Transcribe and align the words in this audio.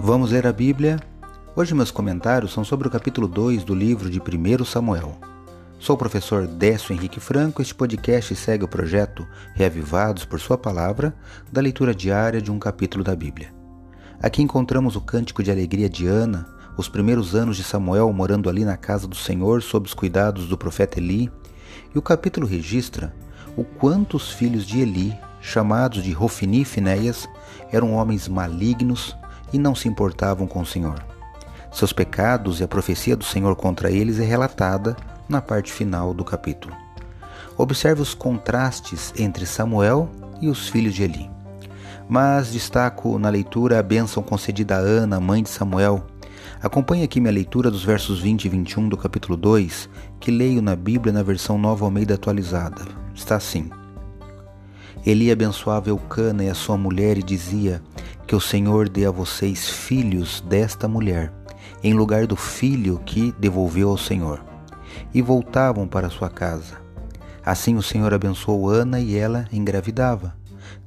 Vamos 0.00 0.30
ler 0.30 0.46
a 0.46 0.52
Bíblia? 0.52 1.00
Hoje 1.56 1.74
meus 1.74 1.90
comentários 1.90 2.52
são 2.52 2.62
sobre 2.62 2.86
o 2.86 2.90
capítulo 2.90 3.26
2 3.26 3.64
do 3.64 3.74
livro 3.74 4.08
de 4.08 4.20
1 4.20 4.64
Samuel. 4.64 5.18
Sou 5.76 5.96
o 5.96 5.98
professor 5.98 6.46
Décio 6.46 6.94
Henrique 6.94 7.18
Franco. 7.18 7.60
Este 7.60 7.74
podcast 7.74 8.32
segue 8.36 8.64
o 8.64 8.68
projeto 8.68 9.26
Reavivados 9.54 10.24
por 10.24 10.38
Sua 10.38 10.56
Palavra, 10.56 11.12
da 11.50 11.60
leitura 11.60 11.92
diária 11.92 12.40
de 12.40 12.48
um 12.48 12.60
capítulo 12.60 13.02
da 13.02 13.16
Bíblia. 13.16 13.52
Aqui 14.22 14.40
encontramos 14.40 14.94
o 14.94 15.00
cântico 15.00 15.42
de 15.42 15.50
alegria 15.50 15.90
de 15.90 16.06
Ana, 16.06 16.46
os 16.76 16.88
primeiros 16.88 17.34
anos 17.34 17.56
de 17.56 17.64
Samuel 17.64 18.12
morando 18.12 18.48
ali 18.48 18.64
na 18.64 18.76
casa 18.76 19.08
do 19.08 19.16
Senhor 19.16 19.62
sob 19.62 19.88
os 19.88 19.94
cuidados 19.94 20.46
do 20.46 20.56
profeta 20.56 21.00
Eli, 21.00 21.28
e 21.92 21.98
o 21.98 22.02
capítulo 22.02 22.46
registra 22.46 23.12
o 23.56 23.64
quanto 23.64 24.16
os 24.16 24.30
filhos 24.30 24.64
de 24.64 24.78
Eli, 24.78 25.12
chamados 25.40 26.04
de 26.04 26.12
Rofini 26.12 26.60
e 26.60 26.64
Finéias, 26.64 27.28
eram 27.72 27.94
homens 27.94 28.28
malignos 28.28 29.16
e 29.52 29.58
não 29.58 29.74
se 29.74 29.88
importavam 29.88 30.46
com 30.46 30.60
o 30.60 30.66
Senhor. 30.66 31.04
Seus 31.72 31.92
pecados 31.92 32.60
e 32.60 32.64
a 32.64 32.68
profecia 32.68 33.16
do 33.16 33.24
Senhor 33.24 33.54
contra 33.56 33.90
eles 33.90 34.18
é 34.18 34.24
relatada 34.24 34.96
na 35.28 35.40
parte 35.40 35.72
final 35.72 36.14
do 36.14 36.24
capítulo. 36.24 36.74
Observe 37.56 38.00
os 38.00 38.14
contrastes 38.14 39.12
entre 39.18 39.44
Samuel 39.44 40.08
e 40.40 40.48
os 40.48 40.68
filhos 40.68 40.94
de 40.94 41.02
Eli. 41.02 41.30
Mas 42.08 42.52
destaco 42.52 43.18
na 43.18 43.28
leitura 43.28 43.78
a 43.78 43.82
bênção 43.82 44.22
concedida 44.22 44.76
a 44.76 44.78
Ana, 44.78 45.20
mãe 45.20 45.42
de 45.42 45.50
Samuel. 45.50 46.06
Acompanhe 46.62 47.04
aqui 47.04 47.20
minha 47.20 47.32
leitura 47.32 47.70
dos 47.70 47.84
versos 47.84 48.20
20 48.20 48.46
e 48.46 48.48
21 48.48 48.88
do 48.88 48.96
capítulo 48.96 49.36
2, 49.36 49.88
que 50.18 50.30
leio 50.30 50.62
na 50.62 50.74
Bíblia 50.74 51.12
na 51.12 51.22
versão 51.22 51.58
Nova 51.58 51.84
Almeida 51.84 52.14
atualizada. 52.14 52.82
Está 53.14 53.36
assim: 53.36 53.70
Eli 55.04 55.30
abençoava 55.30 55.90
Eucana 55.90 56.44
e 56.44 56.48
a 56.48 56.54
sua 56.54 56.76
mulher 56.76 57.18
e 57.18 57.22
dizia: 57.22 57.82
Que 58.28 58.36
o 58.36 58.40
Senhor 58.40 58.90
dê 58.90 59.06
a 59.06 59.10
vocês 59.10 59.70
filhos 59.70 60.42
desta 60.42 60.86
mulher, 60.86 61.32
em 61.82 61.94
lugar 61.94 62.26
do 62.26 62.36
filho 62.36 63.00
que 63.06 63.32
devolveu 63.38 63.88
ao 63.88 63.96
Senhor. 63.96 64.44
E 65.14 65.22
voltavam 65.22 65.88
para 65.88 66.10
sua 66.10 66.28
casa. 66.28 66.76
Assim 67.42 67.76
o 67.76 67.82
Senhor 67.82 68.12
abençoou 68.12 68.68
Ana 68.68 69.00
e 69.00 69.16
ela 69.16 69.48
engravidava. 69.50 70.36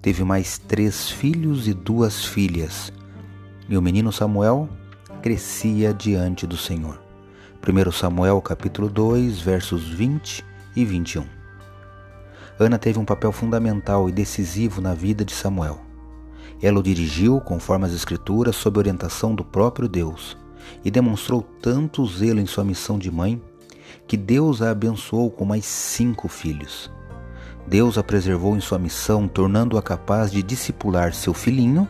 Teve 0.04 0.24
mais 0.24 0.60
três 0.60 1.10
filhos 1.10 1.68
e 1.68 1.74
duas 1.74 2.24
filhas. 2.24 2.94
E 3.68 3.76
o 3.76 3.82
menino 3.82 4.12
Samuel 4.12 4.70
crescia 5.24 5.96
diante 5.96 6.46
do 6.46 6.56
Senhor. 6.56 7.02
1 7.68 7.92
Samuel 7.92 8.40
capítulo 8.40 8.88
2, 8.88 9.40
versos 9.40 9.90
20 9.90 10.46
e 10.76 10.86
21. 10.86 11.26
Ana 12.60 12.78
teve 12.78 13.00
um 13.00 13.06
papel 13.06 13.32
fundamental 13.32 14.08
e 14.08 14.12
decisivo 14.12 14.80
na 14.80 14.94
vida 14.94 15.26
de 15.26 15.34
Samuel. 15.34 15.90
Ela 16.62 16.80
o 16.80 16.84
dirigiu, 16.84 17.42
conforme 17.42 17.86
as 17.86 17.94
Escrituras, 17.94 18.56
sob 18.56 18.78
orientação 18.78 19.34
do 19.34 19.44
próprio 19.44 19.90
Deus, 19.90 20.38
e 20.86 20.92
demonstrou 20.92 21.42
tanto 21.62 22.06
zelo 22.06 22.40
em 22.40 22.46
sua 22.46 22.64
missão 22.64 23.00
de 23.00 23.10
mãe 23.10 23.42
que 24.08 24.16
Deus 24.16 24.62
a 24.62 24.70
abençoou 24.72 25.32
com 25.32 25.44
mais 25.46 25.66
cinco 25.66 26.28
filhos. 26.28 26.92
Deus 27.68 27.98
a 27.98 28.04
preservou 28.04 28.56
em 28.56 28.60
sua 28.60 28.78
missão, 28.78 29.28
tornando-a 29.28 29.82
capaz 29.82 30.32
de 30.32 30.44
discipular 30.44 31.14
seu 31.14 31.34
filhinho 31.34 31.88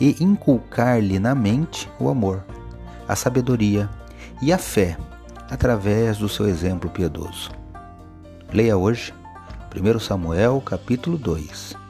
e 0.00 0.22
inculcar-lhe 0.22 1.18
na 1.18 1.34
mente 1.34 1.90
o 1.98 2.08
amor, 2.08 2.44
a 3.06 3.14
sabedoria 3.16 3.88
e 4.40 4.52
a 4.52 4.58
fé 4.58 4.96
através 5.50 6.18
do 6.18 6.28
seu 6.28 6.48
exemplo 6.48 6.88
piedoso. 6.88 7.50
Leia 8.52 8.76
hoje 8.76 9.12
1 9.74 9.98
Samuel 9.98 10.60
capítulo 10.60 11.18
2. 11.18 11.89